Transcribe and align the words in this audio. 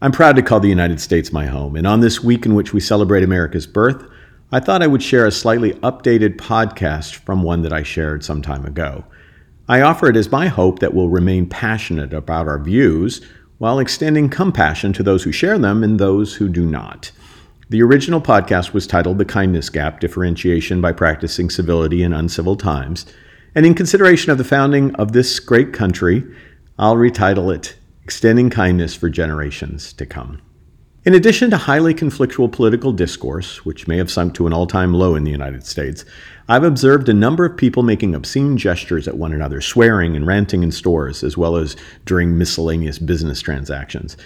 I'm 0.00 0.12
proud 0.12 0.36
to 0.36 0.42
call 0.42 0.60
the 0.60 0.68
United 0.68 1.00
States 1.00 1.32
my 1.32 1.46
home, 1.46 1.74
and 1.74 1.84
on 1.84 1.98
this 1.98 2.22
week 2.22 2.46
in 2.46 2.54
which 2.54 2.72
we 2.72 2.78
celebrate 2.78 3.24
America's 3.24 3.66
birth, 3.66 4.08
I 4.52 4.60
thought 4.60 4.80
I 4.80 4.86
would 4.86 5.02
share 5.02 5.26
a 5.26 5.32
slightly 5.32 5.72
updated 5.72 6.36
podcast 6.36 7.16
from 7.16 7.42
one 7.42 7.62
that 7.62 7.72
I 7.72 7.82
shared 7.82 8.22
some 8.22 8.40
time 8.40 8.64
ago. 8.64 9.04
I 9.68 9.80
offer 9.80 10.08
it 10.08 10.14
as 10.14 10.30
my 10.30 10.46
hope 10.46 10.78
that 10.78 10.94
we'll 10.94 11.08
remain 11.08 11.48
passionate 11.48 12.12
about 12.12 12.46
our 12.46 12.60
views 12.60 13.20
while 13.58 13.80
extending 13.80 14.28
compassion 14.28 14.92
to 14.92 15.02
those 15.02 15.24
who 15.24 15.32
share 15.32 15.58
them 15.58 15.82
and 15.82 15.98
those 15.98 16.36
who 16.36 16.48
do 16.48 16.64
not. 16.64 17.10
The 17.68 17.82
original 17.82 18.20
podcast 18.20 18.72
was 18.72 18.86
titled 18.86 19.18
The 19.18 19.24
Kindness 19.24 19.68
Gap 19.68 19.98
Differentiation 19.98 20.80
by 20.80 20.92
Practicing 20.92 21.50
Civility 21.50 22.04
in 22.04 22.12
Uncivil 22.12 22.54
Times, 22.54 23.04
and 23.52 23.66
in 23.66 23.74
consideration 23.74 24.30
of 24.30 24.38
the 24.38 24.44
founding 24.44 24.94
of 24.94 25.10
this 25.10 25.40
great 25.40 25.72
country, 25.72 26.22
I'll 26.78 26.94
retitle 26.94 27.52
it 27.52 27.74
extending 28.08 28.48
kindness 28.48 28.94
for 28.94 29.10
generations 29.10 29.92
to 29.92 30.06
come. 30.06 30.40
In 31.04 31.12
addition 31.12 31.50
to 31.50 31.58
highly 31.58 31.92
conflictual 31.92 32.50
political 32.50 32.90
discourse, 32.90 33.66
which 33.66 33.86
may 33.86 33.98
have 33.98 34.10
sunk 34.10 34.32
to 34.32 34.46
an 34.46 34.52
all 34.54 34.66
time 34.66 34.94
low 34.94 35.14
in 35.14 35.24
the 35.24 35.30
United 35.30 35.66
States, 35.66 36.06
I've 36.48 36.64
observed 36.64 37.10
a 37.10 37.12
number 37.12 37.44
of 37.44 37.58
people 37.58 37.82
making 37.82 38.14
obscene 38.14 38.56
gestures 38.56 39.06
at 39.06 39.18
one 39.18 39.34
another, 39.34 39.60
swearing 39.60 40.16
and 40.16 40.26
ranting 40.26 40.62
in 40.62 40.72
stores, 40.72 41.22
as 41.22 41.36
well 41.36 41.56
as 41.56 41.76
during 42.06 42.38
miscellaneous 42.38 42.98
business 42.98 43.42
transactions. 43.42 44.16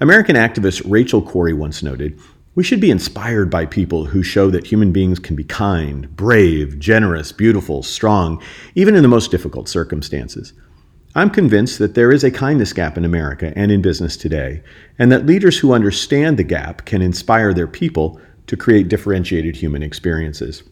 American 0.00 0.36
activist 0.36 0.82
Rachel 0.84 1.22
Corrie 1.22 1.54
once 1.54 1.82
noted 1.82 2.20
We 2.54 2.62
should 2.62 2.78
be 2.78 2.90
inspired 2.90 3.48
by 3.48 3.64
people 3.64 4.04
who 4.04 4.22
show 4.22 4.50
that 4.50 4.66
human 4.66 4.92
beings 4.92 5.18
can 5.18 5.34
be 5.34 5.44
kind, 5.44 6.14
brave, 6.14 6.78
generous, 6.78 7.32
beautiful, 7.32 7.82
strong, 7.82 8.42
even 8.74 8.94
in 8.94 9.00
the 9.00 9.08
most 9.08 9.30
difficult 9.30 9.66
circumstances. 9.66 10.52
I'm 11.12 11.30
convinced 11.30 11.80
that 11.80 11.94
there 11.94 12.12
is 12.12 12.22
a 12.22 12.30
kindness 12.30 12.72
gap 12.72 12.96
in 12.96 13.04
America 13.04 13.52
and 13.56 13.72
in 13.72 13.82
business 13.82 14.16
today, 14.16 14.62
and 14.96 15.10
that 15.10 15.26
leaders 15.26 15.58
who 15.58 15.72
understand 15.72 16.38
the 16.38 16.44
gap 16.44 16.84
can 16.84 17.02
inspire 17.02 17.52
their 17.52 17.66
people 17.66 18.20
to 18.46 18.56
create 18.56 18.86
differentiated 18.86 19.56
human 19.56 19.82
experiences. 19.82 20.62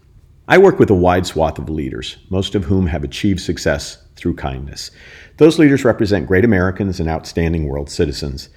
I 0.47 0.59
work 0.59 0.79
with 0.79 0.91
a 0.91 0.95
wide 0.95 1.27
swath 1.27 1.59
of 1.59 1.69
leaders, 1.69 2.19
most 2.31 2.55
of 2.55 2.65
whom 2.65 2.87
have 2.87 3.03
achieved 3.03 3.41
success 3.41 4.01
through 4.15 4.37
kindness. 4.37 4.93
Those 5.39 5.59
leaders 5.59 5.85
represent 5.85 6.29
great 6.29 6.45
Americans 6.45 7.01
and 7.01 7.09
outstanding 7.09 7.67
world 7.67 7.91
citizens. 7.91 8.49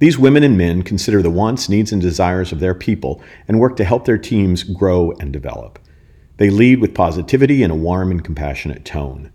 These 0.00 0.18
women 0.18 0.42
and 0.42 0.58
men 0.58 0.82
consider 0.82 1.22
the 1.22 1.30
wants, 1.30 1.66
needs, 1.66 1.92
and 1.92 2.02
desires 2.02 2.52
of 2.52 2.60
their 2.60 2.74
people 2.74 3.22
and 3.48 3.58
work 3.58 3.76
to 3.76 3.84
help 3.84 4.04
their 4.04 4.18
teams 4.18 4.64
grow 4.64 5.12
and 5.12 5.32
develop. 5.32 5.78
They 6.36 6.50
lead 6.50 6.80
with 6.80 6.94
positivity 6.94 7.62
and 7.62 7.72
a 7.72 7.76
warm 7.76 8.10
and 8.10 8.22
compassionate 8.22 8.84
tone. 8.84 9.32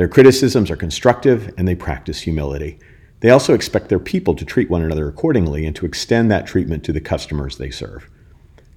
Their 0.00 0.08
criticisms 0.08 0.70
are 0.70 0.76
constructive 0.76 1.52
and 1.58 1.68
they 1.68 1.74
practice 1.74 2.22
humility. 2.22 2.78
They 3.20 3.28
also 3.28 3.52
expect 3.52 3.90
their 3.90 3.98
people 3.98 4.34
to 4.34 4.46
treat 4.46 4.70
one 4.70 4.82
another 4.82 5.06
accordingly 5.06 5.66
and 5.66 5.76
to 5.76 5.84
extend 5.84 6.30
that 6.30 6.46
treatment 6.46 6.84
to 6.84 6.92
the 6.94 7.02
customers 7.02 7.58
they 7.58 7.68
serve. 7.68 8.08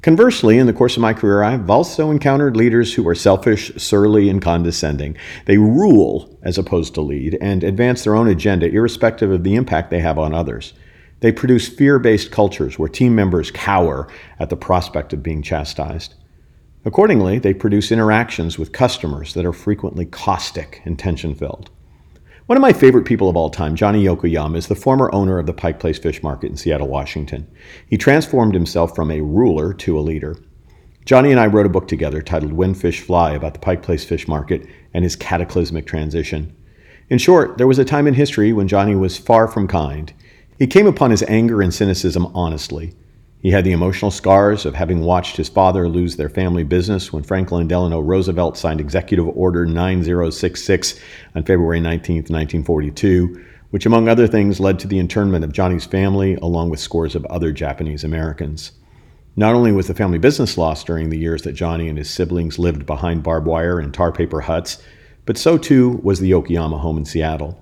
Conversely, 0.01 0.57
in 0.57 0.67
the 0.67 0.73
course 0.73 0.97
of 0.97 1.01
my 1.01 1.13
career, 1.13 1.41
I've 1.41 1.69
also 1.69 2.11
encountered 2.11 2.57
leaders 2.57 2.93
who 2.93 3.07
are 3.07 3.15
selfish, 3.15 3.71
surly, 3.77 4.27
and 4.27 4.41
condescending. 4.41 5.15
They 5.45 5.57
rule 5.57 6.37
as 6.41 6.57
opposed 6.57 6.93
to 6.95 7.01
lead 7.01 7.37
and 7.39 7.63
advance 7.63 8.03
their 8.03 8.15
own 8.15 8.27
agenda 8.27 8.67
irrespective 8.67 9.31
of 9.31 9.45
the 9.45 9.55
impact 9.55 9.91
they 9.91 10.01
have 10.01 10.19
on 10.19 10.33
others. 10.33 10.73
They 11.21 11.31
produce 11.31 11.69
fear 11.69 11.99
based 11.99 12.31
cultures 12.31 12.77
where 12.77 12.89
team 12.89 13.15
members 13.15 13.49
cower 13.49 14.09
at 14.39 14.49
the 14.49 14.57
prospect 14.57 15.13
of 15.13 15.23
being 15.23 15.41
chastised. 15.41 16.15
Accordingly, 16.85 17.39
they 17.39 17.53
produce 17.53 17.91
interactions 17.91 18.59
with 18.59 18.73
customers 18.73 19.33
that 19.33 19.45
are 19.45 19.53
frequently 19.53 20.05
caustic 20.05 20.81
and 20.83 20.99
tension 20.99 21.33
filled. 21.33 21.69
One 22.45 22.57
of 22.57 22.61
my 22.61 22.73
favorite 22.73 23.05
people 23.05 23.29
of 23.29 23.37
all 23.37 23.49
time, 23.49 23.73
Johnny 23.73 24.03
Yokoyama, 24.03 24.57
is 24.57 24.67
the 24.67 24.75
former 24.75 25.09
owner 25.13 25.39
of 25.39 25.45
the 25.45 25.53
Pike 25.53 25.79
Place 25.79 25.97
Fish 25.97 26.21
Market 26.21 26.51
in 26.51 26.57
Seattle, 26.57 26.89
Washington. 26.89 27.47
He 27.87 27.97
transformed 27.97 28.53
himself 28.53 28.93
from 28.93 29.11
a 29.11 29.21
ruler 29.21 29.73
to 29.75 29.97
a 29.97 30.01
leader. 30.01 30.35
Johnny 31.05 31.31
and 31.31 31.39
I 31.39 31.47
wrote 31.47 31.65
a 31.65 31.69
book 31.69 31.87
together 31.87 32.21
titled 32.21 32.51
When 32.51 32.73
Fish 32.73 32.99
Fly 32.99 33.31
about 33.31 33.53
the 33.53 33.61
Pike 33.61 33.81
Place 33.81 34.03
Fish 34.03 34.27
Market 34.27 34.67
and 34.93 35.05
his 35.05 35.15
cataclysmic 35.15 35.87
transition. 35.87 36.53
In 37.09 37.17
short, 37.17 37.57
there 37.57 37.67
was 37.67 37.79
a 37.79 37.85
time 37.85 38.07
in 38.07 38.13
history 38.13 38.51
when 38.51 38.67
Johnny 38.67 38.95
was 38.95 39.17
far 39.17 39.47
from 39.47 39.69
kind. 39.69 40.11
He 40.59 40.67
came 40.67 40.87
upon 40.87 41.11
his 41.11 41.23
anger 41.23 41.61
and 41.61 41.73
cynicism 41.73 42.25
honestly. 42.35 42.93
He 43.43 43.51
had 43.51 43.65
the 43.65 43.73
emotional 43.73 44.09
scars 44.09 44.65
of 44.65 44.73
having 44.73 45.01
watched 45.01 45.35
his 45.35 45.49
father 45.49 45.89
lose 45.89 46.15
their 46.15 46.29
family 46.29 46.63
business 46.63 47.11
when 47.11 47.23
Franklin 47.23 47.67
Delano 47.67 47.99
Roosevelt 47.99 48.57
signed 48.57 48.79
Executive 48.79 49.27
Order 49.27 49.65
9066 49.65 50.97
on 51.35 51.43
February 51.43 51.81
19, 51.81 52.15
1942, 52.15 53.43
which, 53.71 53.85
among 53.85 54.07
other 54.07 54.27
things, 54.27 54.61
led 54.61 54.79
to 54.79 54.87
the 54.87 54.97
internment 54.97 55.43
of 55.43 55.51
Johnny's 55.51 55.85
family 55.85 56.35
along 56.35 56.69
with 56.69 56.79
scores 56.79 57.15
of 57.15 57.25
other 57.25 57.51
Japanese 57.51 58.05
Americans. 58.05 58.71
Not 59.35 59.55
only 59.55 59.73
was 59.73 59.87
the 59.87 59.93
family 59.93 60.19
business 60.19 60.57
lost 60.57 60.87
during 60.87 61.09
the 61.09 61.19
years 61.19 61.41
that 61.41 61.51
Johnny 61.51 61.89
and 61.89 61.97
his 61.97 62.09
siblings 62.09 62.57
lived 62.57 62.85
behind 62.85 63.23
barbed 63.23 63.47
wire 63.47 63.77
and 63.77 63.93
tar 63.93 64.13
paper 64.13 64.39
huts, 64.39 64.81
but 65.25 65.37
so 65.37 65.57
too 65.57 65.99
was 66.01 66.21
the 66.21 66.31
Yokoyama 66.31 66.79
home 66.79 66.97
in 66.97 67.03
Seattle. 67.03 67.61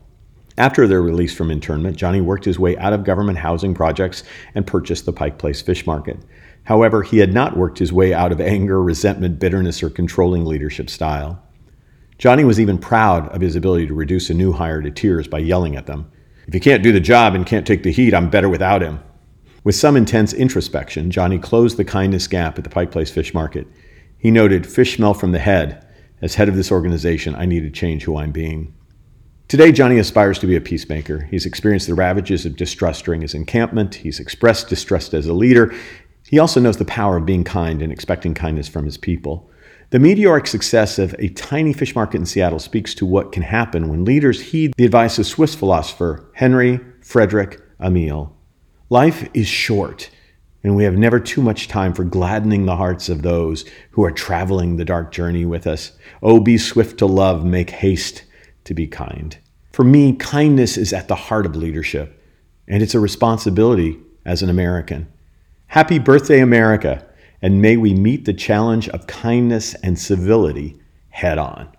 After 0.57 0.85
their 0.85 1.01
release 1.01 1.33
from 1.33 1.49
internment, 1.49 1.97
Johnny 1.97 2.21
worked 2.21 2.45
his 2.45 2.59
way 2.59 2.77
out 2.77 2.93
of 2.93 3.03
government 3.03 3.37
housing 3.37 3.73
projects 3.73 4.23
and 4.53 4.67
purchased 4.67 5.05
the 5.05 5.13
Pike 5.13 5.37
Place 5.37 5.61
Fish 5.61 5.87
Market. 5.87 6.19
However, 6.63 7.03
he 7.03 7.19
had 7.19 7.33
not 7.33 7.57
worked 7.57 7.79
his 7.79 7.93
way 7.93 8.13
out 8.13 8.31
of 8.31 8.41
anger, 8.41 8.81
resentment, 8.81 9.39
bitterness, 9.39 9.81
or 9.81 9.89
controlling 9.89 10.45
leadership 10.45 10.89
style. 10.89 11.41
Johnny 12.17 12.43
was 12.43 12.59
even 12.59 12.77
proud 12.77 13.29
of 13.29 13.41
his 13.41 13.55
ability 13.55 13.87
to 13.87 13.93
reduce 13.93 14.29
a 14.29 14.33
new 14.35 14.51
hire 14.51 14.81
to 14.81 14.91
tears 14.91 15.27
by 15.27 15.39
yelling 15.39 15.75
at 15.75 15.87
them. 15.87 16.11
If 16.47 16.53
he 16.53 16.59
can't 16.59 16.83
do 16.83 16.91
the 16.91 16.99
job 16.99 17.33
and 17.33 17.45
can't 17.45 17.65
take 17.65 17.83
the 17.83 17.91
heat, 17.91 18.13
I'm 18.13 18.29
better 18.29 18.49
without 18.49 18.81
him. 18.81 18.99
With 19.63 19.75
some 19.75 19.95
intense 19.95 20.33
introspection, 20.33 21.11
Johnny 21.11 21.39
closed 21.39 21.77
the 21.77 21.85
kindness 21.85 22.27
gap 22.27 22.57
at 22.57 22.63
the 22.63 22.69
Pike 22.69 22.91
Place 22.91 23.09
Fish 23.09 23.33
Market. 23.33 23.67
He 24.17 24.29
noted, 24.29 24.67
Fish 24.67 24.97
smell 24.97 25.13
from 25.13 25.31
the 25.31 25.39
head. 25.39 25.87
As 26.21 26.35
head 26.35 26.49
of 26.49 26.55
this 26.55 26.71
organization, 26.71 27.33
I 27.35 27.45
need 27.45 27.61
to 27.61 27.71
change 27.71 28.03
who 28.03 28.17
I'm 28.17 28.31
being. 28.31 28.73
Today, 29.51 29.73
Johnny 29.73 29.99
aspires 29.99 30.39
to 30.39 30.47
be 30.47 30.55
a 30.55 30.61
peacemaker. 30.61 31.27
He's 31.29 31.45
experienced 31.45 31.87
the 31.87 31.93
ravages 31.93 32.45
of 32.45 32.55
distrust 32.55 33.03
during 33.03 33.19
his 33.19 33.33
encampment. 33.33 33.95
He's 33.95 34.17
expressed 34.17 34.69
distrust 34.69 35.13
as 35.13 35.25
a 35.25 35.33
leader. 35.33 35.75
He 36.29 36.39
also 36.39 36.61
knows 36.61 36.77
the 36.77 36.85
power 36.85 37.17
of 37.17 37.25
being 37.25 37.43
kind 37.43 37.81
and 37.81 37.91
expecting 37.91 38.33
kindness 38.33 38.69
from 38.69 38.85
his 38.85 38.95
people. 38.95 39.51
The 39.89 39.99
meteoric 39.99 40.47
success 40.47 40.97
of 40.97 41.13
a 41.19 41.27
tiny 41.27 41.73
fish 41.73 41.95
market 41.95 42.19
in 42.19 42.25
Seattle 42.25 42.59
speaks 42.59 42.93
to 42.93 43.05
what 43.05 43.33
can 43.33 43.43
happen 43.43 43.89
when 43.89 44.05
leaders 44.05 44.39
heed 44.39 44.71
the 44.77 44.85
advice 44.85 45.19
of 45.19 45.25
Swiss 45.25 45.53
philosopher 45.53 46.31
Henry 46.35 46.79
Frederick 47.01 47.59
Amiel. 47.77 48.33
Life 48.89 49.29
is 49.33 49.49
short, 49.49 50.09
and 50.63 50.77
we 50.77 50.85
have 50.85 50.95
never 50.95 51.19
too 51.19 51.41
much 51.41 51.67
time 51.67 51.91
for 51.93 52.05
gladdening 52.05 52.67
the 52.67 52.77
hearts 52.77 53.09
of 53.09 53.21
those 53.21 53.65
who 53.89 54.05
are 54.05 54.13
traveling 54.13 54.77
the 54.77 54.85
dark 54.85 55.11
journey 55.11 55.43
with 55.43 55.67
us. 55.67 55.91
Oh, 56.23 56.39
be 56.39 56.57
swift 56.57 56.99
to 56.99 57.05
love, 57.05 57.43
make 57.43 57.71
haste 57.71 58.23
to 58.65 58.73
be 58.73 58.87
kind. 58.87 59.37
For 59.71 59.83
me, 59.83 60.13
kindness 60.13 60.77
is 60.77 60.93
at 60.93 61.07
the 61.07 61.15
heart 61.15 61.45
of 61.45 61.55
leadership, 61.55 62.21
and 62.67 62.83
it's 62.83 62.95
a 62.95 62.99
responsibility 62.99 63.99
as 64.25 64.41
an 64.41 64.49
American. 64.49 65.07
Happy 65.67 65.99
birthday, 65.99 66.39
America, 66.39 67.05
and 67.41 67.61
may 67.61 67.77
we 67.77 67.93
meet 67.93 68.25
the 68.25 68.33
challenge 68.33 68.89
of 68.89 69.07
kindness 69.07 69.73
and 69.75 69.97
civility 69.97 70.79
head 71.09 71.37
on. 71.37 71.69